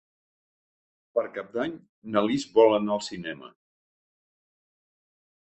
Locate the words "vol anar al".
2.57-3.05